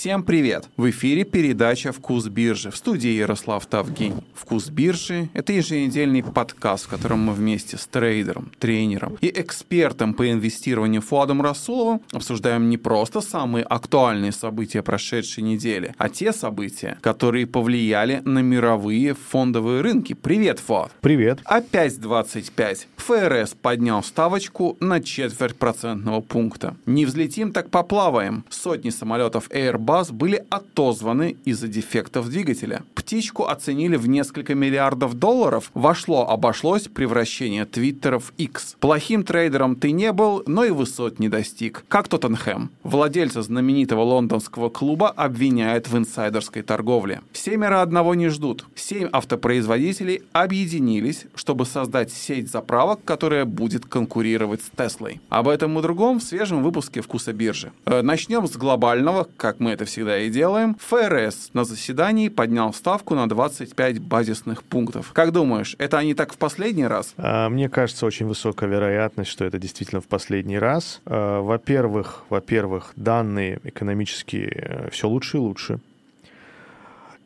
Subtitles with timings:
[0.00, 0.66] Всем привет!
[0.78, 4.24] В эфире передача «Вкус биржи» в студии Ярослав Тавгень.
[4.32, 10.30] «Вкус биржи»— это еженедельный подкаст, в котором мы вместе с трейдером, тренером и экспертом по
[10.32, 17.46] инвестированию Фуадом Расуловым обсуждаем не просто самые актуальные события прошедшей недели, а те события, которые
[17.46, 20.14] повлияли на мировые фондовые рынки.
[20.14, 20.92] Привет, Фуад!
[21.02, 21.40] Привет!
[21.44, 22.88] Опять 25.
[22.96, 26.74] ФРС поднял ставочку на четверть процентного пункта.
[26.86, 28.46] Не взлетим, так поплаваем.
[28.48, 32.82] Сотни самолетов Airbus были отозваны из-за дефектов двигателя.
[32.94, 35.70] Птичку оценили в несколько миллиардов долларов.
[35.74, 38.76] Вошло, обошлось превращение твиттера в X.
[38.78, 41.84] Плохим трейдером ты не был, но и высот не достиг.
[41.88, 42.70] Как Тоттенхэм.
[42.84, 47.20] Владельца знаменитого лондонского клуба обвиняют в инсайдерской торговле.
[47.32, 48.66] Семеро одного не ждут.
[48.74, 55.20] Семь автопроизводителей объединились, чтобы создать сеть заправок, которая будет конкурировать с Теслой.
[55.28, 57.72] Об этом и другом в свежем выпуске «Вкуса биржи».
[57.86, 60.76] Э, начнем с глобального, как мы это всегда и делаем.
[60.80, 65.12] ФРС на заседании поднял ставку на 25 базисных пунктов.
[65.12, 67.14] Как думаешь, это они так в последний раз?
[67.16, 71.00] А, мне кажется, очень высокая вероятность, что это действительно в последний раз.
[71.06, 75.80] А, во-первых, во-первых, данные экономические э, все лучше и лучше.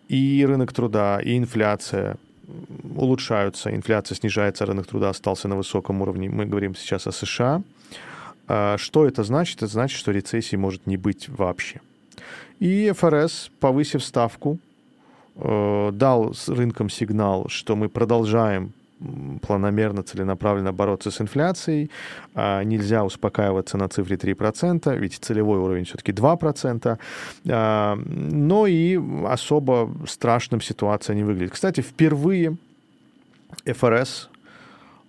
[0.09, 2.17] И рынок труда, и инфляция
[2.97, 6.29] улучшаются, инфляция снижается, рынок труда остался на высоком уровне.
[6.29, 7.62] Мы говорим сейчас о США.
[8.47, 9.59] А, что это значит?
[9.59, 11.81] Это значит, что рецессии может не быть вообще.
[12.61, 14.59] И ФРС, повысив ставку,
[15.37, 18.73] э, дал с рынком сигнал, что мы продолжаем
[19.43, 21.91] планомерно, целенаправленно бороться с инфляцией.
[22.35, 26.98] А нельзя успокаиваться на цифре 3%, ведь целевой уровень все-таки 2%.
[27.48, 31.53] А, но и особо страшным ситуация не выглядит.
[31.53, 32.57] Кстати, впервые
[33.67, 34.31] ФРС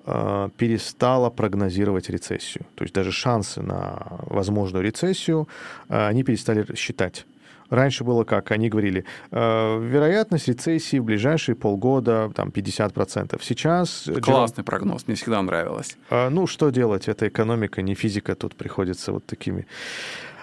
[0.06, 2.66] перестала прогнозировать рецессию.
[2.76, 5.48] То есть даже шансы на возможную рецессию
[5.88, 7.26] они перестали считать.
[7.70, 8.52] Раньше было как?
[8.52, 13.40] Они говорили, э, вероятность рецессии в ближайшие полгода там 50%.
[13.42, 14.04] Сейчас...
[14.22, 14.66] Классный Джером...
[14.66, 15.98] прогноз, мне всегда нравилось.
[16.10, 17.08] Э, ну, что делать?
[17.08, 18.36] Это экономика, не физика.
[18.36, 19.66] Тут приходится вот такими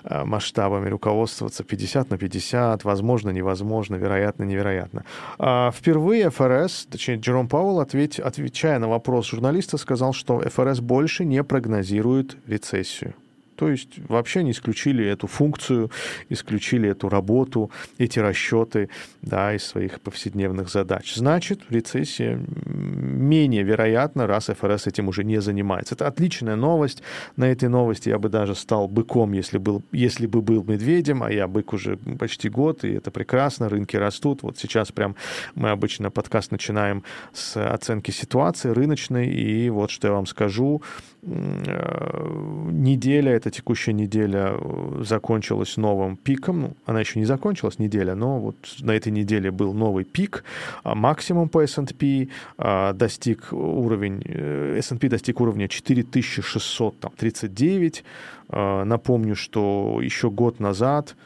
[0.05, 5.05] э, масштабами руководствоваться 50 на 50, возможно, невозможно, вероятно, невероятно.
[5.39, 11.25] А впервые ФРС, точнее, Джером Пауэлл, ответь, отвечая на вопрос журналиста, сказал, что ФРС больше
[11.25, 13.15] не прогнозирует рецессию.
[13.63, 15.89] То есть вообще не исключили эту функцию,
[16.29, 18.89] исключили эту работу, эти расчеты
[19.21, 21.15] да, из своих повседневных задач.
[21.15, 25.95] Значит, рецессия менее вероятна, раз ФРС этим уже не занимается.
[25.95, 27.05] Это отличная новость.
[27.37, 31.31] На этой новости я бы даже стал быком, если, был, если бы был медведем, а
[31.31, 34.43] я бык уже почти год, и это прекрасно, рынки растут.
[34.43, 35.15] Вот сейчас прям
[35.55, 40.83] мы обычно подкаст начинаем с оценки ситуации рыночной, и вот что я вам скажу.
[41.25, 42.27] Э,
[42.73, 46.61] неделя эта текущая неделя э, закончилась новым пиком.
[46.61, 50.45] Ну, она еще не закончилась, неделя, но вот на этой неделе был новый пик.
[50.83, 58.05] А максимум по S&P а, достиг уровень, э, S&P достиг уровня 4639.
[58.49, 61.17] А, напомню, что еще год назад,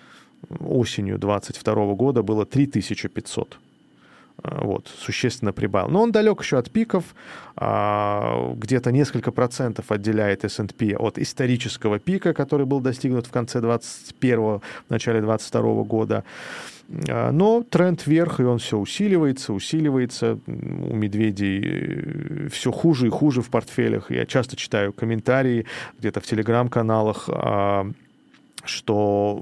[0.61, 3.59] осенью 22 года, было 3500
[4.43, 5.89] вот, существенно прибавил.
[5.89, 7.05] Но он далек еще от пиков,
[7.57, 14.39] а, где-то несколько процентов отделяет S&P от исторического пика, который был достигнут в конце 21
[14.39, 16.25] в начале 22 года.
[17.09, 20.39] А, но тренд вверх, и он все усиливается, усиливается.
[20.47, 24.11] У медведей э, все хуже и хуже в портфелях.
[24.11, 25.67] Я часто читаю комментарии
[25.99, 27.91] где-то в телеграм-каналах, а,
[28.65, 29.41] что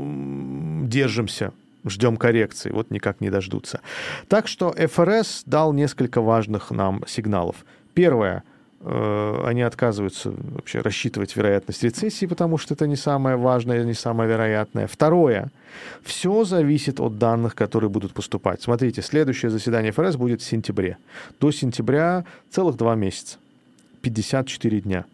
[0.85, 1.53] держимся,
[1.85, 3.81] ждем коррекции, вот никак не дождутся.
[4.29, 7.57] Так что ФРС дал несколько важных нам сигналов.
[7.95, 8.43] Первое,
[8.81, 14.29] э, они отказываются вообще рассчитывать вероятность рецессии, потому что это не самое важное, не самое
[14.29, 14.87] вероятное.
[14.87, 15.51] Второе,
[16.03, 18.63] все зависит от данных, которые будут поступать.
[18.63, 20.97] Смотрите, следующее заседание ФРС будет в сентябре.
[21.41, 23.39] До сентября целых два месяца,
[24.03, 25.05] 54 дня.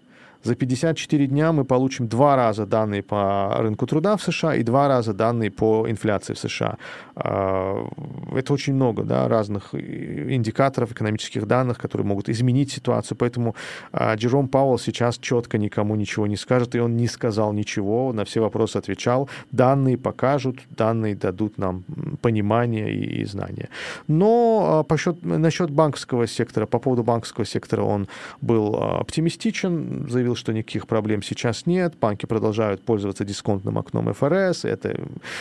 [0.42, 4.88] За 54 дня мы получим два раза данные по рынку труда в США и два
[4.88, 6.78] раза данные по инфляции в США.
[7.14, 7.86] А,
[8.34, 13.18] это очень много да, разных индикаторов, экономических данных, которые могут изменить ситуацию.
[13.18, 13.54] Поэтому
[13.92, 18.24] а, Джером Пауэлл сейчас четко никому ничего не скажет, и он не сказал ничего, на
[18.24, 19.28] все вопросы отвечал.
[19.52, 21.84] Данные покажут, данные дадут нам
[22.22, 23.68] понимание и, и знания.
[24.08, 28.08] Но а, по счет, насчет банковского сектора, по поводу банковского сектора он
[28.40, 34.64] был оптимистичен, заявил, заявил, что никаких проблем сейчас нет, банки продолжают пользоваться дисконтным окном ФРС,
[34.64, 34.96] это,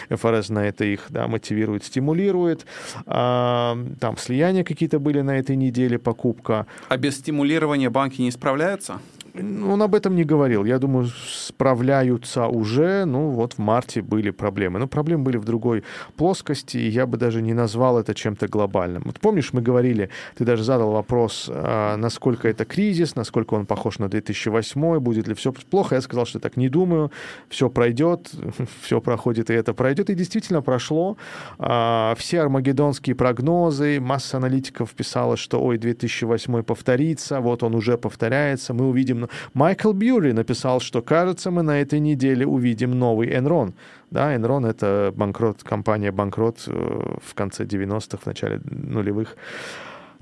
[0.09, 2.65] ФРС на это их да, мотивирует, стимулирует.
[3.05, 6.65] А, там слияния какие-то были на этой неделе, покупка.
[6.89, 8.99] А без стимулирования банки не справляются?
[9.35, 10.65] Он об этом не говорил.
[10.65, 13.05] Я думаю, справляются уже.
[13.05, 14.79] Ну, вот в марте были проблемы.
[14.79, 15.83] Но проблемы были в другой
[16.15, 19.03] плоскости, и я бы даже не назвал это чем-то глобальным.
[19.05, 23.99] Вот помнишь, мы говорили, ты даже задал вопрос, а, насколько это кризис, насколько он похож
[23.99, 25.95] на 2008, будет ли все плохо.
[25.95, 27.11] Я сказал, что так не думаю.
[27.49, 28.31] Все пройдет,
[28.81, 30.09] все проходит, и это пройдет.
[30.09, 31.17] И действительно прошло.
[31.57, 38.73] А, все армагеддонские прогнозы, масса аналитиков писала, что, ой, 2008 повторится, вот он уже повторяется,
[38.73, 39.18] мы увидим
[39.53, 43.73] Майкл Бьюри написал, что, кажется, мы на этой неделе увидим новый Enron.
[44.11, 49.35] Да, Enron— это банкрот, компания банкрот э, в конце 90-х, в начале нулевых.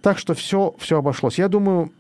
[0.01, 1.37] Так что все, все обошлось.
[1.39, 1.91] Я думаю,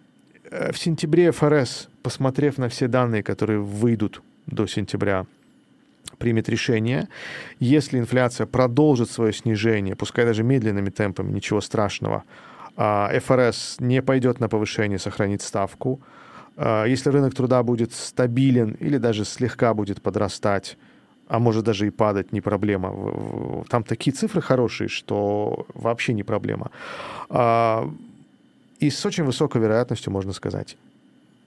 [0.51, 5.25] э, в сентябре ФРС, посмотрев на все данные, которые выйдут до сентября,
[6.17, 7.07] примет решение.
[7.59, 12.23] Если инфляция продолжит свое снижение, пускай даже медленными темпами, ничего страшного,
[12.75, 15.99] а ФРС не пойдет на повышение, сохранит ставку,
[16.57, 20.77] если рынок труда будет стабилен или даже слегка будет подрастать,
[21.27, 23.65] а может даже и падать, не проблема.
[23.69, 26.71] Там такие цифры хорошие, что вообще не проблема.
[27.29, 27.89] А,
[28.79, 30.77] и с очень высокой вероятностью можно сказать,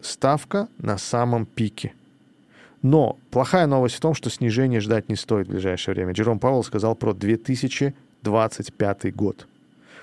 [0.00, 1.92] ставка на самом пике.
[2.82, 6.12] Но плохая новость в том, что снижение ждать не стоит в ближайшее время.
[6.12, 9.46] Джером Пауэлл сказал про 2025 год.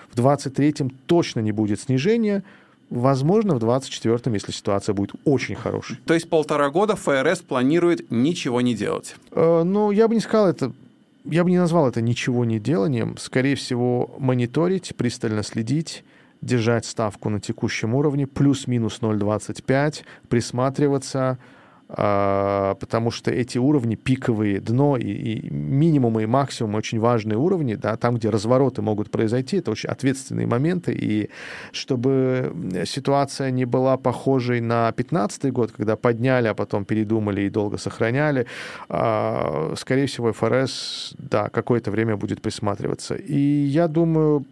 [0.09, 2.43] В 2023 точно не будет снижения,
[2.89, 5.97] Возможно, в 24-м, если ситуация будет очень хорошей.
[6.05, 9.15] То есть полтора года ФРС планирует ничего не делать?
[9.31, 10.71] Э, ну, я бы не сказал это...
[11.25, 13.17] Я бы не назвал это ничего не деланием.
[13.17, 16.05] Скорее всего, мониторить, пристально следить,
[16.41, 21.37] держать ставку на текущем уровне, плюс-минус 0,25, присматриваться,
[21.87, 27.95] потому что эти уровни пиковые, дно и, и минимумы и максимумы очень важные уровни, да,
[27.95, 31.29] там, где развороты могут произойти, это очень ответственные моменты, и
[31.71, 32.53] чтобы
[32.85, 38.47] ситуация не была похожей на 2015 год, когда подняли, а потом передумали и долго сохраняли,
[38.89, 43.15] а, скорее всего, ФРС, да, какое-то время будет присматриваться.
[43.15, 44.45] И я думаю,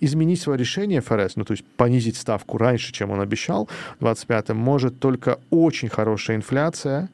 [0.00, 3.68] изменить свое решение ФРС, ну то есть понизить ставку раньше, чем он обещал,
[4.00, 7.08] в 25-м, может только очень хорошая инфляция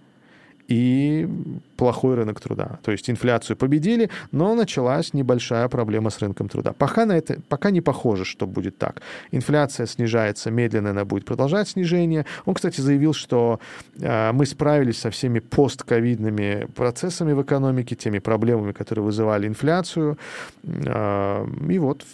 [0.68, 1.28] и
[1.76, 2.78] плохой рынок труда.
[2.82, 6.72] То есть инфляцию победили, но началась небольшая проблема с рынком труда.
[6.72, 9.02] Пока, на это, пока не похоже, что будет так.
[9.32, 12.24] Инфляция снижается медленно, она будет продолжать снижение.
[12.46, 13.60] Он, кстати, заявил, что
[14.00, 20.16] э, мы справились со всеми постковидными процессами в экономике, теми проблемами, которые вызывали инфляцию.
[20.64, 22.04] Э, и вот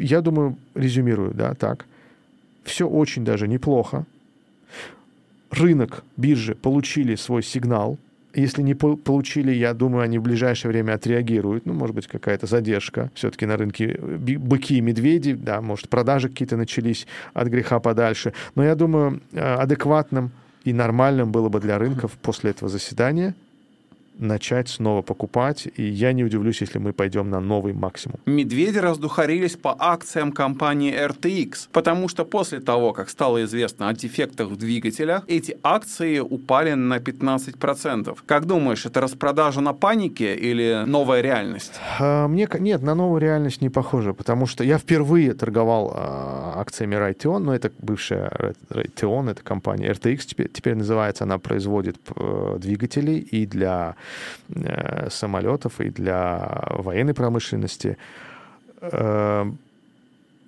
[0.00, 1.86] я думаю, резюмирую, да, так.
[2.64, 4.04] Все очень даже неплохо.
[5.50, 7.98] Рынок, биржи получили свой сигнал.
[8.32, 11.66] Если не получили, я думаю, они в ближайшее время отреагируют.
[11.66, 13.10] Ну, может быть, какая-то задержка.
[13.14, 18.32] Все-таки на рынке быки и медведи, да, может, продажи какие-то начались от греха подальше.
[18.54, 20.30] Но я думаю, э, адекватным
[20.62, 23.34] и нормальным было бы для рынков после этого заседания–
[24.20, 28.18] начать снова покупать, и я не удивлюсь, если мы пойдем на новый максимум.
[28.26, 34.48] Медведи раздухарились по акциям компании RTX, потому что после того, как стало известно о дефектах
[34.48, 38.18] в двигателях, эти акции упали на 15%.
[38.26, 41.72] Как думаешь, это распродажа на панике или новая реальность?
[41.98, 46.96] А, мне нет, на новую реальность не похоже, потому что я впервые торговал а, акциями
[46.96, 53.12] Raytheon, но это бывшая Raytheon, это компания RTX теперь, теперь называется, она производит э, двигатели
[53.12, 53.96] и для
[55.10, 57.96] самолетов и для военной промышленности.
[58.80, 59.50] Э,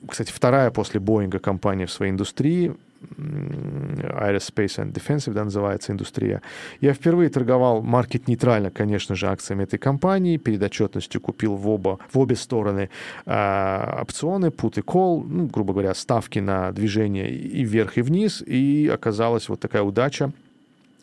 [0.09, 2.75] кстати, вторая после Боинга компания в своей индустрии,
[3.19, 6.43] Aerospace and Defensive, да, называется индустрия.
[6.81, 10.37] Я впервые торговал маркет-нейтрально, конечно же, акциями этой компании.
[10.37, 12.91] Перед отчетностью купил в, оба, в обе стороны
[13.27, 18.43] э, опционы, put и call, ну, грубо говоря, ставки на движение и вверх, и вниз.
[18.47, 20.33] И оказалась вот такая удача.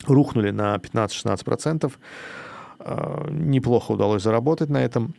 [0.06, 1.92] Рухнули на 15-16%.
[2.80, 5.14] Э, неплохо удалось заработать на этом.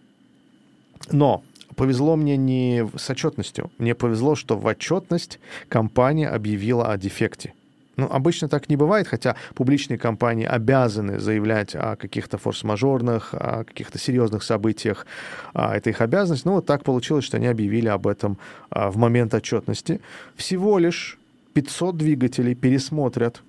[1.12, 1.44] Но
[1.75, 3.72] повезло мне не с отчетностью.
[3.77, 5.39] Мне повезло, что в отчетность
[5.70, 7.53] компания объявила о дефекте.
[7.98, 14.00] Ну, обычно так не бывает, хотя публичные компании обязаны заявлять о каких-то форс-мажорных, о каких-то
[14.00, 15.06] серьезных событиях.
[15.53, 16.46] А, это их обязанность.
[16.46, 18.38] Но вот так получилось, что они объявили об этом
[18.70, 20.01] а, в момент отчетности.
[20.36, 21.20] Всего лишь
[21.53, 23.44] 500 двигателей пересмотрят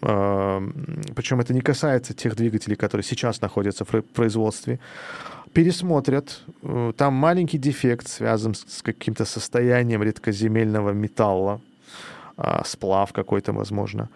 [0.00, 4.78] причем это не касается тех двигателей, которые сейчас находятся в производстве,
[5.52, 6.40] пересмотрят.
[6.62, 11.60] Э, там маленький дефект связан с каким-то состоянием редкоземельного металла,
[12.36, 14.08] а, сплав какой-то, возможно.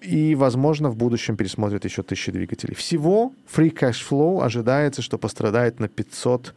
[0.00, 2.74] И, возможно, в будущем пересмотрят еще тысячи двигателей.
[2.74, 6.54] Всего free cash flow ожидается, что пострадает на 500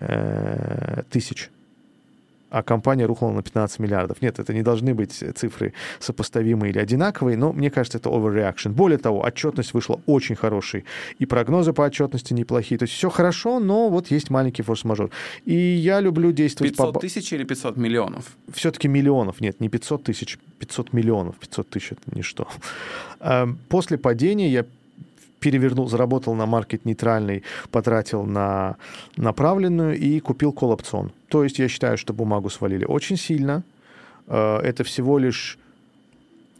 [0.00, 1.50] э, тысяч
[2.54, 4.22] а компания рухнула на 15 миллиардов.
[4.22, 8.70] Нет, это не должны быть цифры сопоставимые или одинаковые, но мне кажется, это overreaction.
[8.70, 10.84] Более того, отчетность вышла очень хорошей,
[11.18, 12.78] и прогнозы по отчетности неплохие.
[12.78, 15.10] То есть все хорошо, но вот есть маленький форс-мажор.
[15.44, 17.00] И я люблю действовать 500 по...
[17.00, 18.36] тысяч или 500 миллионов?
[18.52, 19.40] Все-таки миллионов.
[19.40, 21.34] Нет, не 500 тысяч, 500 миллионов.
[21.40, 22.46] 500 тысяч— это ничто.
[23.18, 24.64] Эм, после падения я
[25.44, 28.76] перевернул, заработал на маркет нейтральный, потратил на
[29.18, 31.12] направленную и купил колл-опцион.
[31.28, 33.62] То есть я считаю, что бумагу свалили очень сильно.
[34.26, 35.58] Э, это всего лишь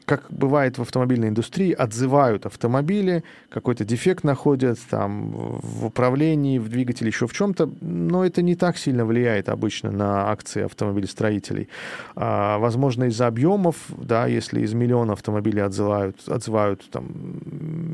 [0.04, 7.08] как бывает в автомобильной индустрии, отзывают автомобили, какой-то дефект находят там в управлении, в двигателе,
[7.08, 11.68] еще в чем-то, но это не так сильно влияет обычно на акции автомобилестроителей.
[12.16, 17.06] А, возможно, из-за объемов, да, если из миллиона автомобилей отзывают, отзывают там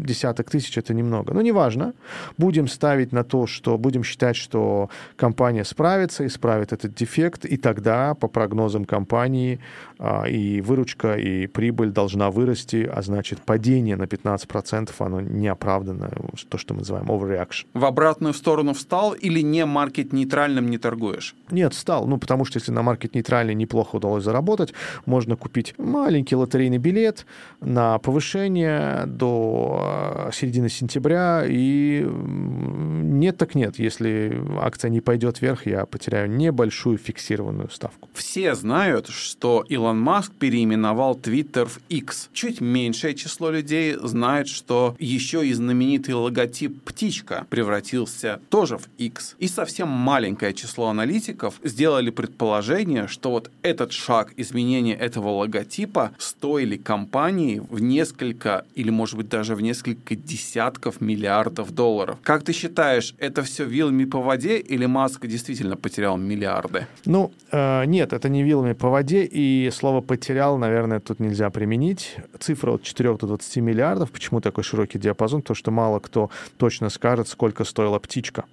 [0.04, 1.32] десяток тысяч, это немного.
[1.32, 1.94] Но неважно.
[2.38, 8.14] Будем ставить на то, что будем считать, что компания справится, исправит этот дефект, и тогда,
[8.14, 9.60] по прогнозам компании,
[9.98, 16.12] а, и выручка, и прибыль должна вырасти, а значит падение на 15% оно неоправданное,
[16.49, 17.66] то, что мы называем overreaction.
[17.75, 21.35] В обратную сторону встал или не маркет-нейтральным не торгуешь?
[21.50, 22.07] Нет, стал.
[22.07, 24.73] Ну, потому что если на маркет-нейтральный неплохо удалось заработать,
[25.04, 27.26] можно купить маленький лотерейный билет
[27.61, 33.78] на повышение до э, середины сентября, и нет так нет.
[33.78, 38.09] Если акция не пойдет вверх, я потеряю небольшую фиксированную ставку.
[38.14, 42.30] Все знают, что Илон Маск переименовал Твиттер в X.
[42.32, 49.35] Чуть меньшее число людей знает, что еще и знаменитый логотип «Птичка» превратился тоже в X.
[49.40, 56.76] И совсем маленькое число аналитиков сделали предположение, что вот этот шаг изменения этого логотипа стоили
[56.76, 62.18] компании в несколько или, может быть, даже в несколько десятков миллиардов долларов.
[62.23, 66.87] Как ты считаешь, это все вилами по воде или Маск действительно потерял миллиарды?
[67.04, 71.79] Ну, э, нет, это не вилами по воде, и слово «потерял», наверное, тут нельзя применить
[71.80, 72.16] применить.
[72.38, 74.10] Цифра от 4 до 20 миллиардов.
[74.10, 75.40] Почему такой широкий диапазон?
[75.40, 78.44] Потому что мало кто точно скажет, сколько стоила птичка.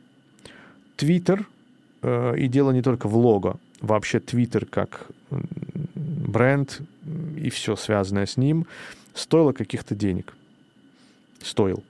[0.96, 1.46] Твиттер,
[2.02, 5.08] э, и дело не только в лого, вообще Твиттер как
[5.96, 6.82] бренд
[7.44, 8.66] и все связанное с ним,
[9.14, 10.34] стоило каких-то денег.
[11.44, 11.84] Стоил.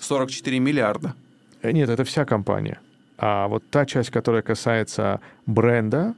[0.00, 1.14] 44 миллиарда.
[1.62, 2.78] Э, нет, это вся компания.
[3.18, 6.14] А вот та часть, которая касается бренда,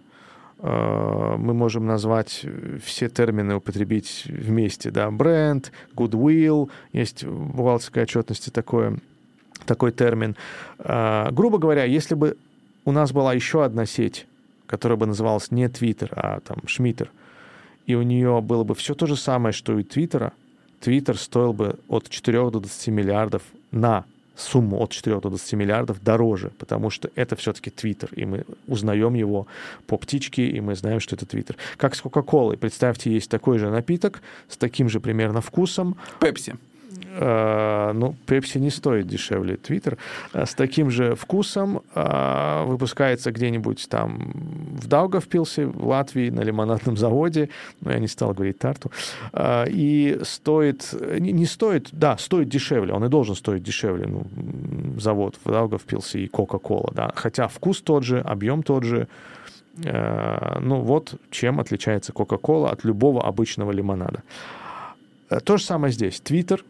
[0.60, 8.50] мы можем назвать э, все термины, употребить вместе, да, бренд, goodwill, есть в бухгалтерской отчетности
[8.50, 8.98] такое,
[9.66, 10.36] такой термин.
[10.78, 12.36] Э, грубо говоря, если бы
[12.84, 14.26] у нас была еще одна сеть,
[14.66, 17.10] которая бы называлась не Twitter, а там Шмиттер,
[17.86, 20.32] и у нее было бы все то же самое, что и Твиттера,
[20.80, 24.04] Твиттер стоил бы от 4 до 20 миллиардов на
[24.38, 29.14] сумму от 4 до 20 миллиардов дороже, потому что это все-таки Твиттер, и мы узнаем
[29.14, 29.46] его
[29.86, 31.56] по птичке, и мы знаем, что это Твиттер.
[31.76, 32.56] Как с Кока-Колой.
[32.56, 35.96] Представьте, есть такой же напиток с таким же примерно вкусом.
[36.20, 36.54] Пепси.
[37.20, 39.98] Э, ну, Пепси не стоит дешевле Твиттер,
[40.32, 44.32] э, с таким же вкусом э, выпускается где-нибудь там
[44.80, 48.90] в Даугавпилсе, в Латвии, на лимонадном заводе, но я не стал говорить тарту,
[49.36, 54.26] и стоит, не, не стоит, да, стоит дешевле, он и должен стоить дешевле, ну,
[54.98, 59.08] завод в Даугавпилсе и Кока-Кола, да, хотя вкус тот же, объем тот же,
[59.76, 64.22] ну вот чем отличается Кока-Кола от любого обычного лимонада.
[65.44, 66.20] То же самое здесь.
[66.20, 66.64] Твиттер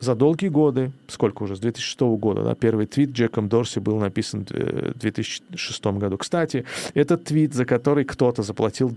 [0.00, 4.46] за долгие годы, сколько уже, с 2006 года, да, первый твит Джеком Дорси был написан
[4.48, 6.16] в 2006 году.
[6.16, 6.64] Кстати,
[6.94, 8.94] этот твит, за который кто-то заплатил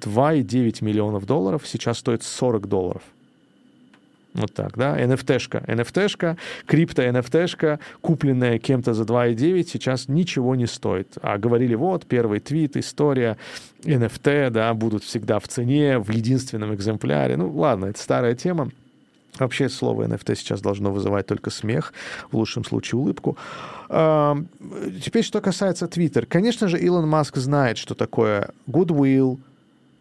[0.00, 3.02] 2,9 миллионов долларов, сейчас стоит 40 долларов.
[4.32, 11.18] Вот так, да, NFT-шка, NFT-шка, крипто-NFT-шка, купленная кем-то за 2,9, сейчас ничего не стоит.
[11.20, 13.36] А говорили, вот, первый твит, история,
[13.82, 17.36] NFT, да, будут всегда в цене, в единственном экземпляре.
[17.36, 18.70] Ну, ладно, это старая тема.
[19.38, 21.94] Вообще слово NFT сейчас должно вызывать только смех,
[22.30, 23.36] в лучшем случае улыбку.
[23.88, 26.26] Теперь, что касается Twitter.
[26.26, 29.38] Конечно же, Илон Маск знает, что такое goodwill,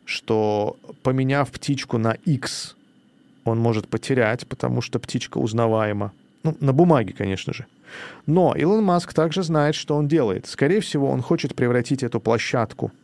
[0.06, 2.76] что поменяв птичку на X,
[3.46, 6.12] он может потерять, потому что птичка узнаваема.
[6.44, 7.66] Ну, на бумаге, конечно же.
[8.26, 10.48] Но Илон Маск также знает, что он делает.
[10.48, 12.92] Скорее всего, он хочет превратить эту площадку–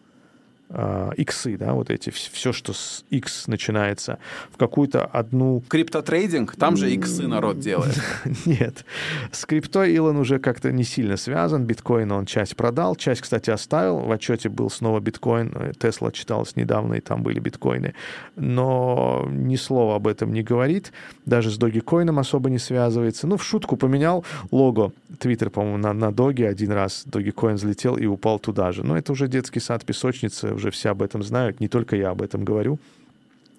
[0.69, 4.19] иксы, да, вот эти, все, что с X начинается,
[4.51, 5.63] в какую-то одну...
[5.67, 6.55] Криптотрейдинг?
[6.55, 8.01] Там же иксы народ делает.
[8.45, 8.85] Нет.
[9.31, 11.65] С криптой Илон уже как-то не сильно связан.
[11.65, 13.99] Биткоин он часть продал, часть, кстати, оставил.
[13.99, 15.73] В отчете был снова биткоин.
[15.79, 17.93] Тесла читалось недавно, и там были биткоины.
[18.35, 20.91] Но ни слова об этом не говорит.
[21.25, 23.27] Даже с Dogecoin особо не связывается.
[23.27, 27.05] Ну, в шутку поменял лого Твиттер, по-моему, на, на Доге один раз.
[27.05, 28.83] Dogecoin взлетел и упал туда же.
[28.83, 32.21] Но это уже детский сад песочницы уже все об этом знают, не только я об
[32.21, 32.79] этом говорю,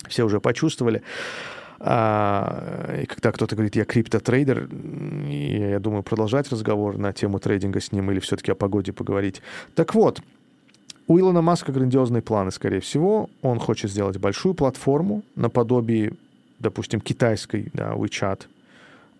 [0.08, 1.02] все уже почувствовали.
[1.78, 4.68] А, и когда кто-то говорит, я криптотрейдер,
[5.28, 9.42] я думаю, продолжать разговор на тему трейдинга с ним или все-таки о погоде поговорить.
[9.74, 10.22] Так вот,
[11.08, 13.30] у Илона Маска грандиозные планы, скорее всего.
[13.42, 16.14] Он хочет сделать большую платформу наподобие,
[16.58, 18.42] допустим, китайской, да, WeChat.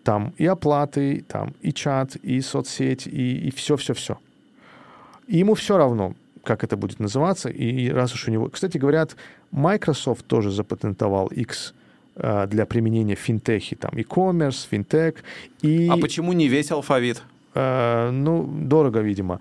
[0.03, 4.17] Там и оплаты, там и чат, и соцсеть, и, и все-все-все.
[5.27, 6.13] И ему все равно,
[6.47, 7.49] как это будет называться.
[7.49, 8.49] И раз уж у него...
[8.49, 9.15] Кстати, говорят,
[9.51, 11.73] Microsoft тоже запатентовал X
[12.15, 13.75] э, для применения в финтехе.
[13.75, 15.13] Там e-commerce, финтех.
[15.61, 15.89] И...
[15.91, 17.21] А почему не весь алфавит?
[17.53, 19.39] Э, ну, дорого, видимо.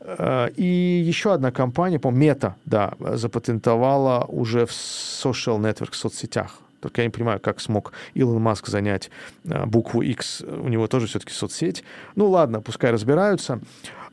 [0.00, 6.58] Э, и еще одна компания, по Мета, да, запатентовала уже в social network, в соцсетях.
[6.80, 9.10] Только я не понимаю, как смог Илон Маск занять
[9.44, 10.42] букву X.
[10.42, 11.84] У него тоже все-таки соцсеть.
[12.16, 13.60] Ну ладно, пускай разбираются.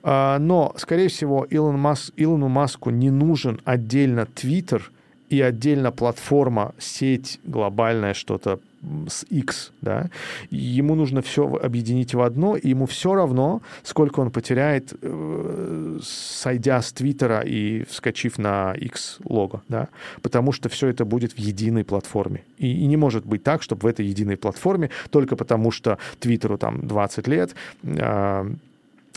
[0.04, 4.92] Э, но, скорее всего, Илон Маск, Илону Маску не нужен отдельно Твиттер
[5.30, 8.60] и отдельно платформа, сеть глобальная, что-то
[9.08, 10.10] с X, да,
[10.50, 16.82] ему нужно все объединить в одно, и ему все равно, сколько он потеряет, э, сойдя
[16.82, 19.90] с Твиттера и вскочив на X лого, да,
[20.22, 22.44] потому что все это будет в единой платформе.
[22.58, 26.58] И, и не может быть так, чтобы в этой единой платформе, только потому что Твиттеру
[26.58, 28.50] там 20 лет, э,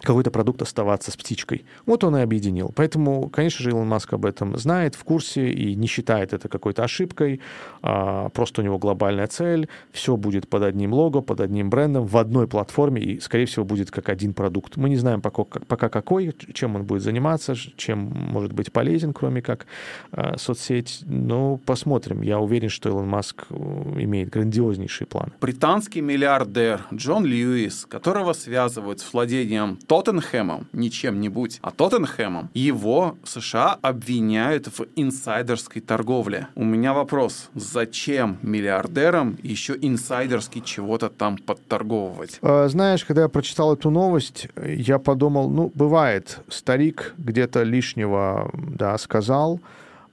[0.05, 1.65] какой-то продукт оставаться с птичкой.
[1.87, 2.73] Вот он и объединил.
[2.75, 6.85] Поэтому, конечно же, Илон Маск об этом знает, в курсе и не считает это какой-то
[6.85, 7.41] ошибкой.
[7.83, 9.69] А, просто у него глобальная цель.
[9.93, 13.91] Все будет под одним лого, под одним брендом, в одной платформе и, скорее всего, будет
[13.91, 14.77] как один продукт.
[14.77, 19.43] Мы не знаем пока, пока какой, чем он будет заниматься, чем может быть полезен, кроме
[19.43, 19.67] как
[20.11, 21.01] а, соцсеть.
[21.07, 22.23] Но посмотрим.
[22.23, 25.33] Я уверен, что Илон Маск э, имеет грандиознейший план.
[25.41, 33.79] Британский миллиардер Джон Льюис, которого связывают с владением Тоттенхэмом, не чем-нибудь, а Тоттенхэмом, его США
[33.83, 36.49] обвиняют в инсайдерской торговле.
[36.55, 42.39] У меня вопрос, зачем миллиардерам еще инсайдерски чего-то там подторговывать?
[42.41, 48.97] А, знаешь, когда я прочитал эту новость, я подумал, ну, бывает, старик где-то лишнего, да,
[48.97, 49.61] сказал,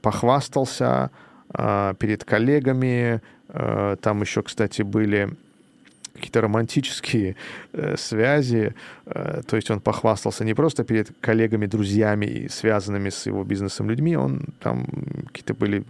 [0.01, 1.09] похвастался
[1.53, 5.29] э, перед коллегами, э, там еще, кстати, были
[6.19, 7.35] какие-то романтические
[7.73, 8.73] э, связи.
[9.05, 14.17] Э, то есть он похвастался не просто перед коллегами, друзьями, связанными с его бизнесом людьми,
[14.17, 14.85] он там
[15.27, 15.83] какие-то были...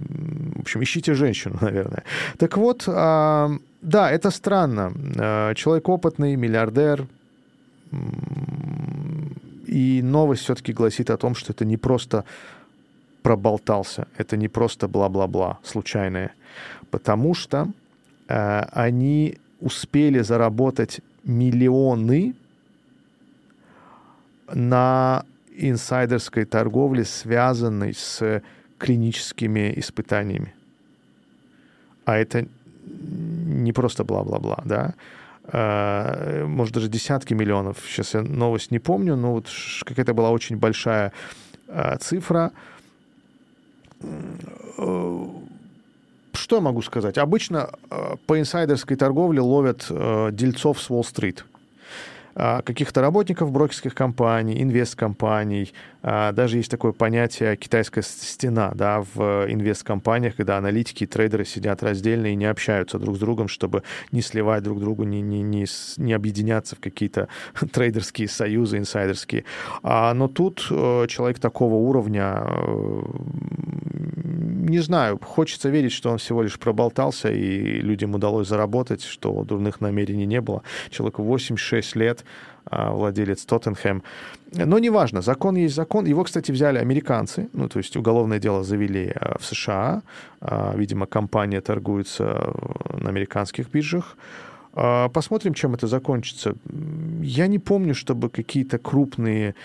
[0.55, 2.03] В общем, ищите женщину, наверное.
[2.37, 3.49] Так вот, э,
[3.81, 4.93] да, это странно.
[5.15, 7.07] Э, человек опытный, миллиардер,
[9.67, 12.23] и новость все-таки гласит о том, что это не просто
[13.21, 16.31] проболтался, это не просто бла-бла-бла случайное,
[16.91, 17.67] потому что
[18.27, 22.35] э, они успели заработать миллионы
[24.53, 28.41] на инсайдерской торговле, связанной с
[28.77, 30.53] клиническими испытаниями.
[32.05, 32.47] А это
[32.85, 34.95] не просто бла-бла-бла, да.
[35.51, 37.77] А, может, даже десятки миллионов.
[37.87, 39.47] Сейчас я новость не помню, но вот
[39.83, 41.11] какая-то была очень большая
[41.67, 42.51] а, цифра
[46.33, 47.17] что могу сказать?
[47.17, 51.45] Обычно э, по инсайдерской торговле ловят э, дельцов с Уолл-стрит
[52.39, 55.73] каких-то работников брокерских компаний, инвесткомпаний.
[56.01, 61.83] А, даже есть такое понятие «китайская стена» да, в инвесткомпаниях, когда аналитики и трейдеры сидят
[61.83, 65.65] раздельно и не общаются друг с другом, чтобы не сливать друг другу, не, не, не,
[65.97, 67.27] не объединяться в какие-то
[67.71, 69.43] трейдерские союзы инсайдерские.
[69.83, 72.45] А, но тут э, человек такого уровня
[74.69, 79.81] не знаю, хочется верить, что он всего лишь проболтался, и людям удалось заработать, что дурных
[79.81, 80.63] намерений не было.
[80.89, 82.25] Человеку 86 лет, а,
[82.71, 84.03] владелец Тоттенхэм.
[84.51, 86.05] Но неважно, закон есть закон.
[86.05, 90.01] Его, кстати, взяли американцы, ну, то есть уголовное дело завели а, в США.
[90.41, 92.53] А, видимо, компания торгуется
[92.93, 94.17] на американских биржах.
[95.13, 96.53] Посмотрим, чем это закончится.
[97.21, 99.55] Я не помню, чтобы какие-то крупные,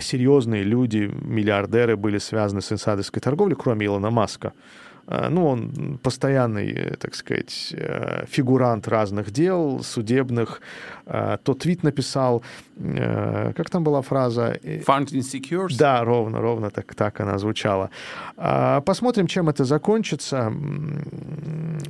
[0.00, 4.52] серьезные люди, миллиардеры были связаны с инсайдерской торговлей, кроме Илона Маска.
[5.06, 10.60] Э, ну, он постоянный, э, так сказать, э, фигурант разных дел, судебных.
[11.06, 12.42] То твит написал,
[13.56, 14.58] как там была фраза?
[14.62, 15.76] Fund insecures?
[15.78, 17.90] Да, ровно, ровно так, так она звучала.
[18.86, 20.50] Посмотрим, чем это закончится.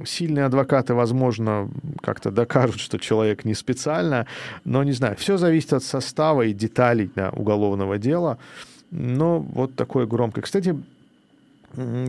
[0.04, 1.70] Сильные адвокаты, возможно,
[2.02, 4.26] как-то докажут, что человек не специально,
[4.64, 5.14] но не знаю.
[5.16, 8.38] Все зависит от состава и деталей да, уголовного дела.
[8.90, 10.42] Но вот такое громкое.
[10.42, 10.76] Кстати,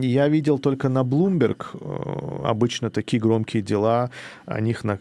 [0.00, 4.10] Я видел только на Bloomberg э, обычно такие громкие дела,
[4.44, 4.98] о них на,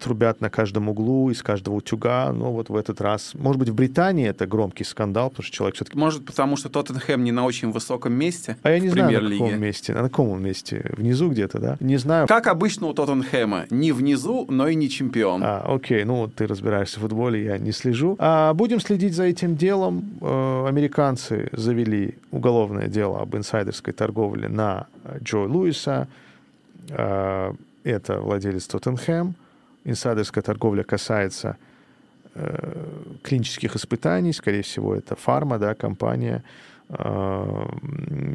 [0.00, 3.32] трубят на каждом углу, из каждого утюга, но вот в этот раз...
[3.34, 5.98] Может быть, в Британии это громкий скандал, потому что человек все-таки...
[5.98, 9.60] Может, потому что Тоттенхэм не на очень высоком месте А я не знаю, на каком
[9.60, 9.94] месте.
[9.94, 10.90] На каком месте?
[10.96, 11.76] Внизу где-то, да?
[11.80, 12.26] Не знаю.
[12.26, 13.66] Как обычно у Тоттенхэма.
[13.70, 15.42] Не внизу, но и не чемпион.
[15.44, 18.16] А, окей, ну ты разбираешься в футболе, я не слежу.
[18.18, 20.10] А, будем следить за этим делом.
[20.20, 24.86] Э, американцы завели уголовное дело об инсайдерском инсайдерской торговли на
[25.22, 26.08] Джо Луиса.
[26.90, 29.34] А, это владелец Тоттенхэм.
[29.84, 31.56] Инсайдерская торговля касается
[32.34, 32.86] э,
[33.22, 36.42] клинических испытаний, скорее всего, это фарма, да, компания,
[36.90, 37.66] а,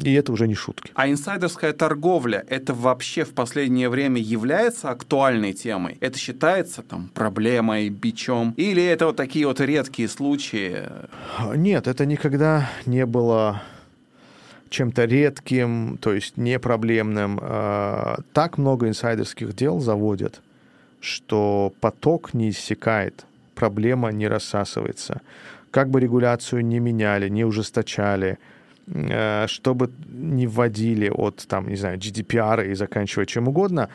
[0.02, 0.90] и это уже не шутки.
[0.94, 5.98] А инсайдерская торговля, это вообще в последнее время является актуальной темой?
[6.00, 8.54] Это считается там проблемой, бичом?
[8.56, 10.82] Или это вот такие вот редкие случаи?
[11.54, 13.62] Нет, это никогда не было
[14.68, 17.38] чем-то редким, то есть не проблемным.
[17.40, 20.42] А, так много инсайдерских дел заводят,
[21.00, 25.20] что поток не иссякает, проблема не рассасывается.
[25.70, 28.38] Как бы регуляцию не меняли, не ужесточали,
[28.88, 33.88] а, чтобы не вводили от, там, не знаю, GDPR и заканчивая чем угодно,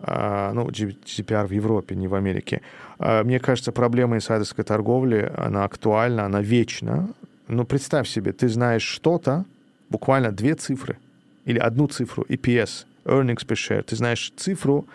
[0.00, 2.60] а, ну, GDPR в Европе, не в Америке.
[2.98, 7.08] Мне кажется, проблема инсайдерской торговли, она актуальна, она вечна.
[7.46, 9.44] Но представь себе, ты знаешь что-то,
[9.90, 10.98] буквально две цифры
[11.44, 14.86] или одну цифру, EPS, earnings per share, ты знаешь цифру,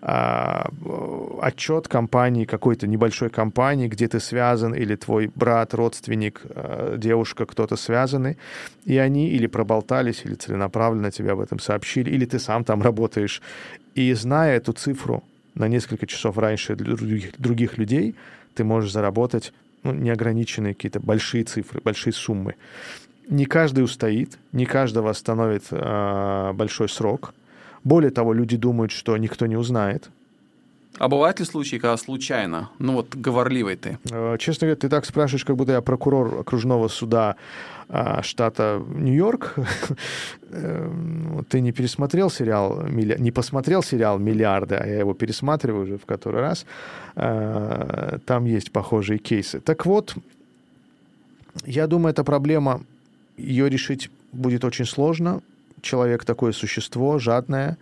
[0.00, 0.68] а,
[1.40, 7.76] отчет компании, какой-то небольшой компании, где ты связан, или твой брат, родственник, а, девушка, кто-то
[7.76, 8.36] связаны,
[8.84, 13.40] и они или проболтались, или целенаправленно тебе об этом сообщили, или ты сам там работаешь.
[13.94, 15.22] И зная эту цифру
[15.54, 18.14] на несколько часов раньше других, других людей,
[18.54, 19.52] ты можешь заработать
[19.82, 22.54] ну, неограниченные какие-то большие цифры, большие суммы
[23.28, 27.34] не каждый устоит, не каждого остановит э, большой срок.
[27.84, 30.10] Более того, люди думают, что никто не узнает.
[30.98, 33.98] А бывают ли случаи, когда случайно, ну вот говорливый ты?
[34.10, 37.36] Э, честно говоря, ты так спрашиваешь, как будто я прокурор окружного суда
[37.88, 39.54] э, штата Нью-Йорк.
[40.50, 46.04] Эм, ты не пересмотрел сериал, не посмотрел сериал «Миллиарды», а я его пересматриваю уже в
[46.04, 46.66] который раз.
[47.16, 49.60] Э, там есть похожие кейсы.
[49.60, 50.14] Так вот,
[51.64, 52.82] я думаю, эта проблема
[53.36, 55.42] ее решить будет очень сложно.
[55.80, 57.76] Человек такое существо, жадное,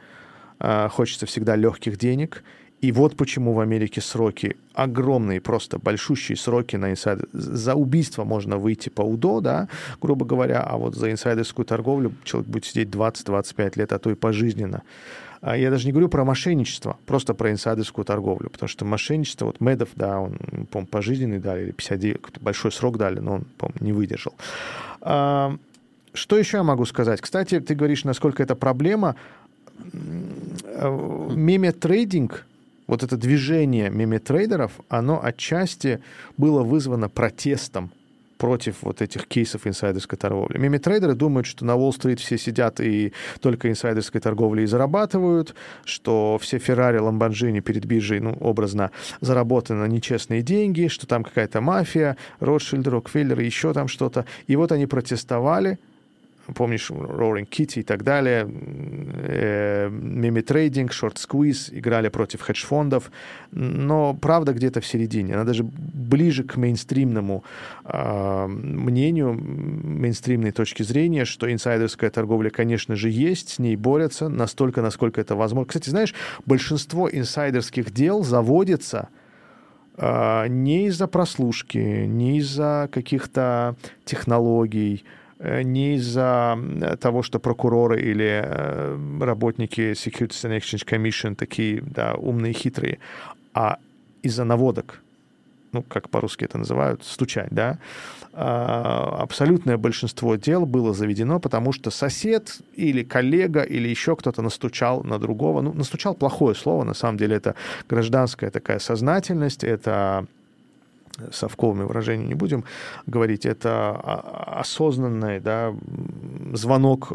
[0.58, 2.42] а, хочется всегда легких денег.
[2.80, 7.28] И вот почему в Америке сроки огромные, просто большущие сроки на инсайдер.
[7.32, 9.68] За убийство можно выйти по УДО, да,
[10.00, 14.14] грубо говоря, а вот за инсайдерскую торговлю человек будет сидеть 20-25 лет, а то и
[14.14, 14.82] пожизненно.
[15.42, 19.60] А я даже не говорю про мошенничество, просто про инсайдерскую торговлю, потому что мошенничество, вот
[19.60, 20.38] Медов, да, он,
[20.70, 24.34] по пожизненный дали, или 59, большой срок дали, но он, по не выдержал.
[25.00, 25.56] А,
[26.12, 27.20] что еще я могу сказать?
[27.20, 29.16] Кстати, ты говоришь, насколько это проблема.
[29.92, 32.46] Меме-трейдинг,
[32.90, 36.00] вот это движение меме-трейдеров, оно отчасти
[36.36, 37.92] было вызвано протестом
[38.36, 40.58] против вот этих кейсов инсайдерской торговли.
[40.58, 46.98] Мими-трейдеры думают, что на Уолл-стрит все сидят и только инсайдерской торговлей зарабатывают, что все Феррари,
[46.98, 53.72] Ламборджини перед биржей, ну, образно, заработаны нечестные деньги, что там какая-то мафия, Ротшильд, Рокфеллер, еще
[53.72, 54.24] там что-то.
[54.48, 55.78] И вот они протестовали,
[56.54, 58.46] помнишь, Roaring Kitty и так далее,
[59.90, 63.10] Мими Трейдинг, Short Squeeze играли против хедж-фондов,
[63.52, 65.34] но правда где-то в середине.
[65.34, 67.44] Она даже ближе к мейнстримному
[67.84, 74.82] э, мнению, мейнстримной точки зрения, что инсайдерская торговля, конечно же, есть, с ней борются настолько,
[74.82, 75.68] насколько это возможно.
[75.68, 76.14] Кстати, знаешь,
[76.46, 79.08] большинство инсайдерских дел заводится
[79.96, 86.58] э, не из-за прослушки, не из-за каких-то технологий, Э, не из-за
[87.00, 92.98] того, что прокуроры или э, работники Securities and Exchange Commission такие да, умные, хитрые,
[93.54, 93.78] а
[94.22, 95.00] из-за наводок,
[95.72, 97.78] ну, как по-русски это называют, стучать, да,
[98.32, 105.02] а, абсолютное большинство дел было заведено, потому что сосед или коллега или еще кто-то настучал
[105.02, 105.62] на другого.
[105.62, 107.54] Ну, настучал плохое слово, на самом деле это
[107.88, 110.26] гражданская такая сознательность, это
[111.32, 112.64] совковыми выражениями не будем
[113.06, 113.94] говорить, это
[114.60, 115.74] осознанный да,
[116.52, 117.14] звонок э,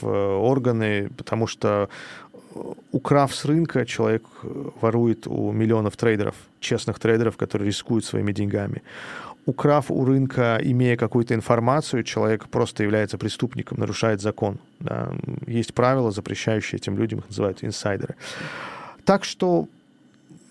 [0.00, 0.06] в
[0.38, 1.88] органы, потому что
[2.54, 2.58] э,
[2.92, 4.22] украв с рынка, человек
[4.80, 8.82] ворует у миллионов трейдеров, честных трейдеров, которые рискуют своими деньгами.
[9.46, 14.58] Украв у рынка, имея какую-то информацию, человек просто является преступником, нарушает закон.
[14.80, 15.12] Да.
[15.46, 18.14] Есть правила, запрещающие этим людям, их называют инсайдеры.
[19.04, 19.68] Так что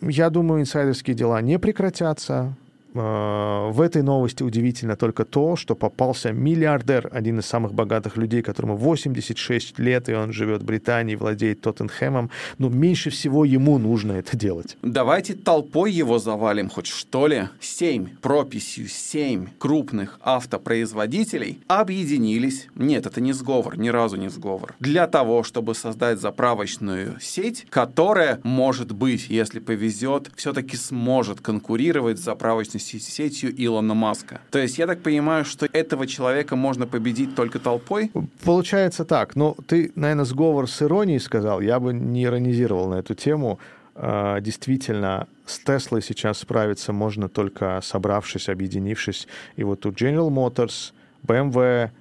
[0.01, 2.62] я думаю, инсайдерские дела не прекратятся Э,
[2.93, 8.77] в этой новости удивительно только то, что попался миллиардер, один из самых богатых людей, которому
[8.77, 12.29] 86 лет, и он живет в Британии, владеет Тоттенхэмом.
[12.57, 14.77] Ну, меньше всего ему нужно это делать.
[14.81, 17.49] Давайте толпой его завалим хоть что ли.
[17.59, 25.07] Семь, прописью семь крупных автопроизводителей объединились, нет, это не сговор, ни разу не сговор, для
[25.07, 32.81] того, чтобы создать заправочную сеть, которая, может быть, если повезет, все-таки сможет конкурировать с заправочной
[32.83, 34.41] сетью Илона Маска.
[34.51, 38.11] То есть я так понимаю, что этого человека можно победить только толпой?
[38.43, 39.35] Получается так.
[39.35, 41.61] Ну, ты, наверное, сговор с иронией сказал.
[41.61, 43.59] Я бы не иронизировал на эту тему.
[43.95, 49.27] А, действительно, с Теслой сейчас справиться можно только собравшись, объединившись.
[49.55, 50.93] И вот тут General Motors,
[51.25, 51.91] BMW,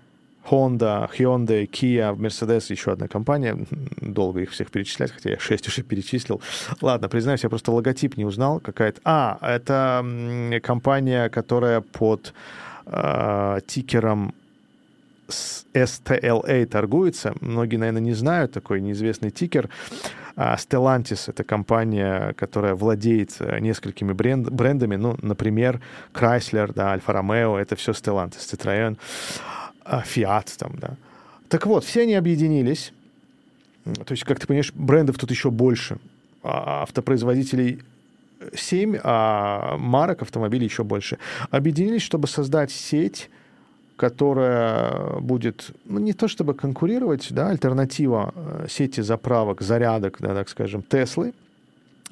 [0.51, 3.57] Honda, Hyundai, Kia, Mercedes, еще одна компания.
[4.01, 6.41] Долго их всех перечислять, хотя я шесть уже перечислил.
[6.81, 8.61] Ладно, признаюсь, я просто логотип не узнал.
[8.61, 9.01] Какая-то...
[9.05, 10.05] А, это
[10.63, 12.35] компания, которая под
[12.87, 14.35] э, тикером
[15.29, 17.35] STLA торгуется.
[17.41, 19.69] Многие, наверное, не знают такой неизвестный тикер.
[20.35, 24.97] А Stellantis— это компания, которая владеет э, несколькими бренд, брендами.
[24.97, 25.81] Ну, например,
[26.15, 28.97] Chrysler, да, Alfa Romeo— это все Stellantis, Citroёn.
[29.85, 30.97] Fiat там, да.
[31.49, 32.93] Так вот, все они объединились.
[33.85, 35.99] То есть, как ты понимаешь, брендов тут еще больше.
[36.43, 37.83] А автопроизводителей
[38.55, 41.19] 7, а марок автомобилей еще больше.
[41.51, 43.31] Объединились, чтобы создать сеть,
[43.97, 50.49] которая будет, ну, не то чтобы конкурировать, да, альтернатива э, сети заправок, зарядок, да, так
[50.49, 51.35] скажем, Теслы.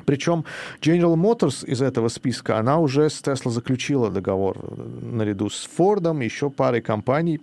[0.04, 0.44] Причем
[0.80, 6.20] General Motors из этого списка, она уже с Tesla заключила договор э, наряду с Фордом,
[6.20, 7.40] еще парой компаний,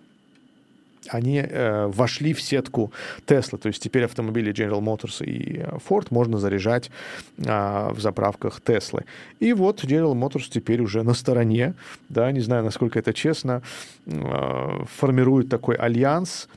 [1.10, 2.91] они э, вошли в сетку
[3.25, 3.57] Tesla.
[3.57, 6.91] То есть теперь автомобили General Motors и э, Ford можно заряжать
[7.38, 9.03] э, в заправках Tesla.
[9.39, 11.73] И вот General Motors теперь уже на стороне,
[12.10, 13.62] да, не знаю, насколько это честно,
[14.05, 16.47] э, формирует такой альянс.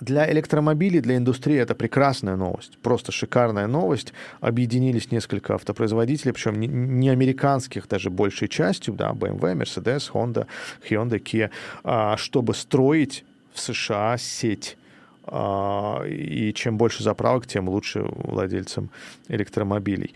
[0.00, 4.12] Для электромобилей, для индустрии это прекрасная новость, просто шикарная новость.
[4.40, 10.46] Объединились несколько автопроизводителей, причем не, не американских даже большей частью, да, BMW, Mercedes, Honda,
[10.88, 11.50] Hyundai, Kia,
[11.82, 13.24] а, чтобы строить
[13.58, 14.76] в США сеть.
[15.24, 18.88] А, и чем больше заправок, тем лучше владельцам
[19.28, 20.14] электромобилей.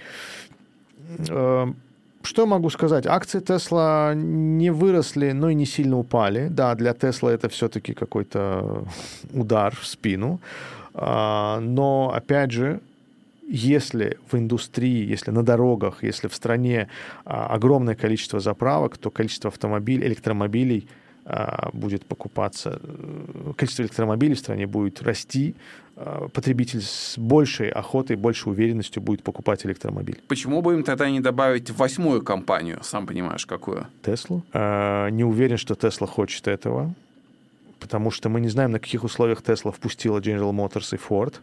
[1.28, 1.66] Э,
[2.22, 3.06] что могу сказать?
[3.06, 6.48] Акции Тесла не выросли, но и не сильно упали.
[6.48, 8.84] Да, для Тесла это все-таки какой-то
[9.34, 10.40] удар в спину.
[10.94, 12.80] А, но, опять же,
[13.48, 16.88] если в индустрии, если на дорогах, если в стране
[17.24, 20.88] а, огромное количество заправок, то количество автомобилей, электромобилей–
[21.72, 25.54] будет покупаться, э, количество электромобилей в стране будет расти,
[25.94, 30.20] а, потребитель с большей охотой, большей уверенностью будет покупать электромобиль.
[30.26, 33.86] Почему бы им тогда не добавить восьмую компанию, сам понимаешь, какую?
[34.02, 34.42] Теслу?
[34.52, 36.94] А, не уверен, что Тесла хочет этого,
[37.78, 41.34] потому что мы не знаем, на каких условиях Тесла впустила General Motors и Ford.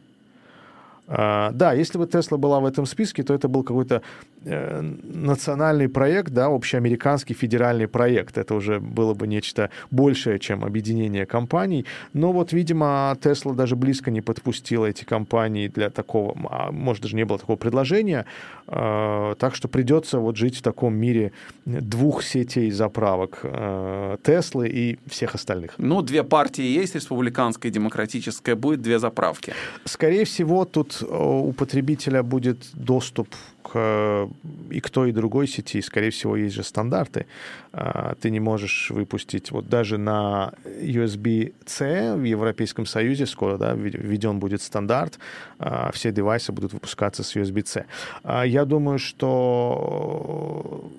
[1.12, 4.04] А, да, если бы Тесла была в этом списке, то это был какой-то
[4.45, 8.38] э, национальный проект, да, общеамериканский федеральный проект.
[8.38, 11.86] Это уже было бы нечто большее, чем объединение компаний.
[12.13, 17.15] Но вот, видимо, Тесла даже близко не подпустила эти компании для такого, а, может, даже
[17.15, 18.26] не было такого предложения.
[18.67, 21.32] Э, так что придется вот жить в таком мире
[21.65, 25.74] двух сетей заправок э, Теслы и всех остальных.
[25.80, 29.54] Ну, две партии есть, республиканская и демократическая, будет две заправки.
[29.86, 33.27] Скорее всего, тут у потребителя будет доступ
[33.63, 34.27] к
[34.71, 35.81] и к той, и другой сети.
[35.81, 37.25] Скорее всего, есть же стандарты.
[37.71, 44.39] А, ты не можешь выпустить, вот даже на USB-C в Европейском Союзе скоро да, введен
[44.39, 45.19] будет стандарт,
[45.60, 47.86] а, все девайсы будут выпускаться с USB-C.
[48.23, 50.89] А, я думаю, что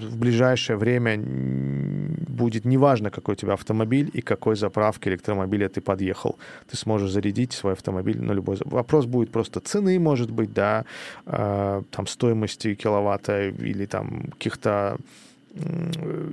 [0.00, 6.38] в ближайшее время будет неважно, какой у тебя автомобиль и какой заправки электромобиля ты подъехал.
[6.70, 8.56] Ты сможешь зарядить свой автомобиль на любой...
[8.64, 10.84] Вопрос будет просто цены, может быть, да,
[11.24, 14.96] там стоимости киловатта или там каких-то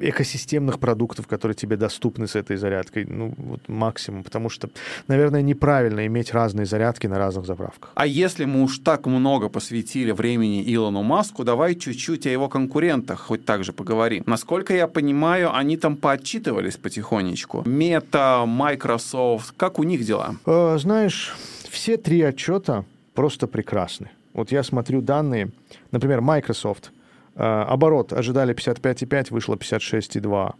[0.01, 4.69] экосистемных продуктов, которые тебе доступны с этой зарядкой, ну, вот максимум, потому что,
[5.07, 7.91] наверное, неправильно иметь разные зарядки на разных заправках.
[7.95, 13.19] А если мы уж так много посвятили времени Илону Маску, давай чуть-чуть о его конкурентах
[13.19, 14.23] хоть так же поговорим.
[14.25, 17.63] Насколько я понимаю, они там поотчитывались потихонечку.
[17.65, 20.35] Мета, Microsoft, как у них дела?
[20.45, 21.35] Э, знаешь,
[21.69, 24.09] все три отчета просто прекрасны.
[24.33, 25.51] Вот я смотрю данные,
[25.91, 26.91] например, Microsoft–
[27.35, 30.53] оборот ожидали 55,5, вышло 56,2.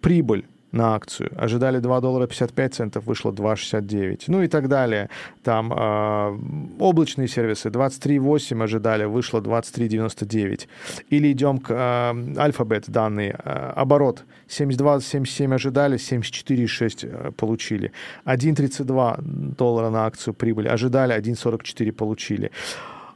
[0.00, 1.30] Прибыль на акцию.
[1.36, 4.24] Ожидали 2 доллара 55 центов, вышло 2,69.
[4.26, 5.08] Ну и так далее.
[5.42, 6.38] Там э,
[6.80, 10.66] облачные сервисы 23,8 ожидали, вышло 23,99.
[11.10, 13.38] Или идем к э, Alphabet данные.
[13.44, 17.92] Э, оборот 72,77 ожидали, 74,6 э, получили.
[18.26, 19.22] 1,32
[19.56, 20.68] доллара на акцию прибыли.
[20.68, 22.50] Ожидали, 1,44 получили.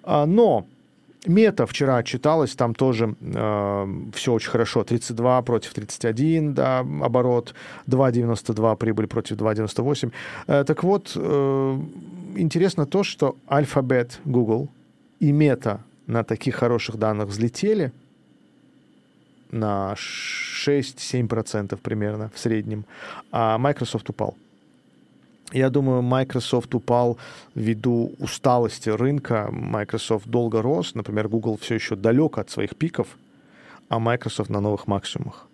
[0.04, 0.64] А, но
[1.26, 4.84] Мета вчера читалась, там тоже э, все очень хорошо.
[4.84, 7.54] 32 против 31, да, оборот,
[7.88, 10.12] 2,92 прибыль против 2,98.
[10.46, 11.78] Э, так вот, э,
[12.36, 14.68] интересно то, что Alphabet, Google
[15.18, 17.92] и Мета на таких хороших данных взлетели
[19.50, 22.84] на 6-7% примерно в среднем,
[23.32, 24.36] а Microsoft упал.
[25.52, 27.18] Я думаю, Microsoft упал
[27.54, 29.48] ввиду усталости рынка.
[29.50, 30.94] Microsoft долго рос.
[30.94, 33.08] Например, Google все еще далек от своих пиков,
[33.88, 35.46] а Microsoft на новых максимумах.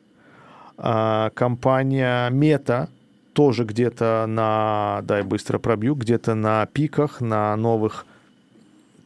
[0.76, 2.88] А компания Meta
[3.34, 8.06] тоже где-то на, дай быстро пробью, где-то на пиках, на новых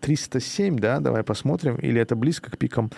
[0.00, 2.90] 307, да, давай посмотрим, или это близко к пикам.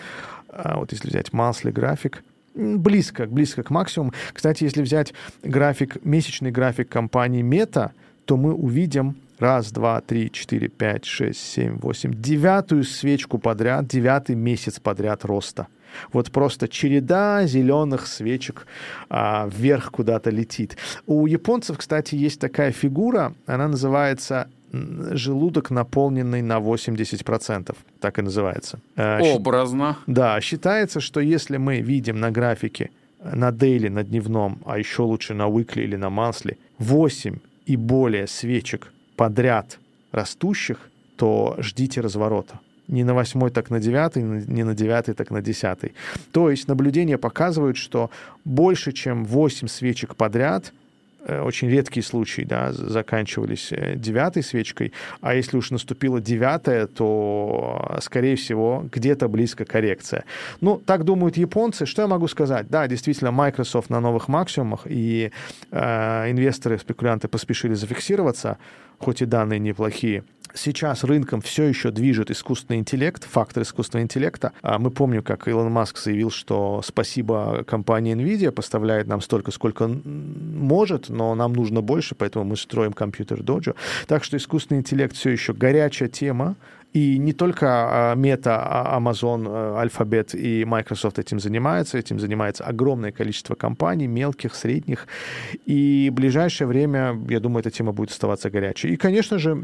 [0.48, 2.22] А вот если взять monthly график,
[2.54, 4.12] близко, близко к максимуму.
[4.32, 7.90] Кстати, если взять график, месячный график компании Meta,
[8.24, 14.36] то мы увидим раз, два, три, четыре, пять, шесть, семь, восемь, девятую свечку подряд, девятый
[14.36, 15.66] месяц подряд роста.
[16.12, 18.66] Вот просто череда зеленых свечек
[19.08, 20.76] а, вверх куда-то летит.
[21.06, 27.76] У японцев, кстати, есть такая фигура, она называется желудок, наполненный на 80%.
[28.00, 28.78] Так и называется.
[28.96, 29.96] Э, Образно.
[30.06, 32.90] Да, считается, что если мы видим на графике
[33.22, 38.26] на дейли, на дневном, а еще лучше на weekly или на monthly, 8 и более
[38.26, 39.78] свечек подряд
[40.12, 42.60] растущих, то ждите разворота.
[42.88, 45.92] Не на восьмой, так на девятый, не на девятый, так на десятый.
[46.32, 48.10] То есть наблюдения показывают, что
[48.44, 50.79] больше, чем 8 свечек подряд– Э,
[51.26, 58.36] очень редкие случаи, да, заканчивались э, девятой свечкой, а если уж наступила девятая, то, скорее
[58.36, 60.24] всего, где-то близко коррекция.
[60.60, 61.86] Ну, так думают японцы.
[61.86, 62.68] Что я могу сказать?
[62.68, 65.30] Да, действительно, Microsoft на новых максимумах, и
[65.70, 68.58] э, инвесторы, спекулянты поспешили зафиксироваться,
[69.00, 70.22] хоть и данные неплохие.
[70.52, 74.52] Сейчас рынком все еще движет искусственный интеллект, фактор искусственного интеллекта.
[74.62, 79.88] А мы помним, как Илон Маск заявил, что спасибо компании NVIDIA поставляет нам столько, сколько
[79.88, 83.76] может, но нам нужно больше, поэтому мы строим компьютер Dojo.
[84.08, 86.56] Так что искусственный интеллект все еще горячая тема,
[86.92, 87.66] и не только
[88.16, 91.98] Meta, а, Amazon, э, Alphabet и Microsoft этим занимаются.
[91.98, 95.06] Этим занимается огромное количество компаний, мелких, средних.
[95.66, 98.88] И в ближайшее время, я думаю, эта тема будет оставаться горячей.
[98.88, 99.56] И, конечно же,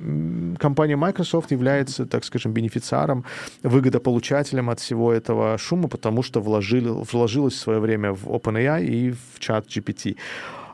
[0.58, 3.24] компания Microsoft является, так скажем, бенефициаром,
[3.64, 9.10] выгодополучателем от всего этого шума, потому что вложили, вложилась в свое время в OpenAI и
[9.10, 10.16] в чат GPT.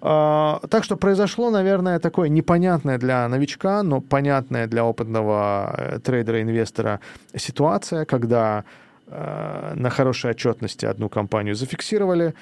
[0.05, 6.99] А, так что произошло, наверное, такое непонятное для новичка, но понятное для опытного э, трейдера-инвестора
[7.37, 8.65] ситуация, когда
[9.07, 12.35] э, на хорошей отчетности одну компанию зафиксировали,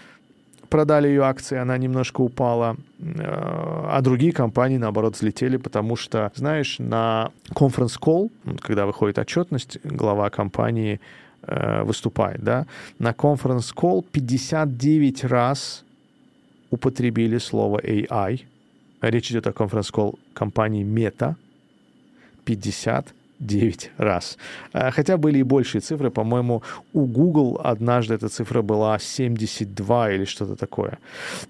[0.71, 6.79] продали ее акции, она немножко упала, э, а другие компании, наоборот, взлетели, потому что, знаешь,
[6.79, 10.99] на конференц-колл, когда выходит отчетность, глава компании
[11.83, 12.67] выступает, да,
[12.99, 15.85] на конференц-колл 59 раз
[16.71, 18.41] употребили слово AI.
[19.01, 21.35] Речь идет о конференц-колл компании Meta.
[23.41, 24.39] 59 раз.
[24.73, 26.11] А, хотя были и большие цифры.
[26.11, 30.99] По-моему, у Google однажды эта цифра была 72 или что-то такое.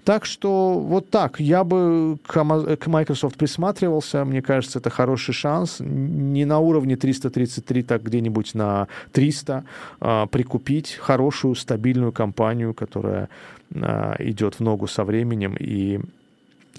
[0.03, 1.39] Так что вот так.
[1.39, 4.25] Я бы к Microsoft присматривался.
[4.25, 5.77] Мне кажется, это хороший шанс.
[5.79, 9.63] Не на уровне 333, так где-нибудь на 300
[9.99, 13.29] а, прикупить хорошую, стабильную компанию, которая
[13.75, 15.99] а, идет в ногу со временем и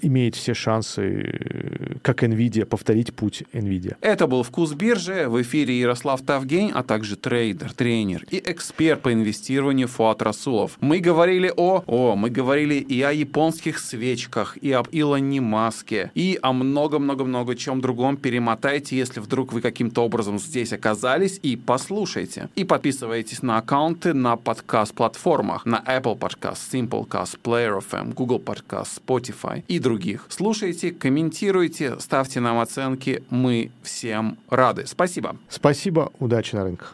[0.03, 3.95] имеет все шансы, как NVIDIA, повторить путь NVIDIA.
[4.01, 5.27] Это был «Вкус биржи».
[5.27, 10.77] В эфире Ярослав Тавгень, а также трейдер, тренер и эксперт по инвестированию Фуат Расулов.
[10.81, 11.83] Мы говорили о...
[11.87, 17.81] О, мы говорили и о японских свечках, и об Илоне Маске, и о много-много-много чем
[17.81, 18.17] другом.
[18.17, 22.49] Перемотайте, если вдруг вы каким-то образом здесь оказались, и послушайте.
[22.55, 29.63] И подписывайтесь на аккаунты на подкаст-платформах, на Apple Podcast, Simplecast, Player FM, Google Podcast, Spotify
[29.67, 30.25] и другие других.
[30.29, 33.23] Слушайте, комментируйте, ставьте нам оценки.
[33.29, 34.87] Мы всем рады.
[34.87, 35.35] Спасибо.
[35.49, 36.11] Спасибо.
[36.19, 36.91] Удачи на рынках.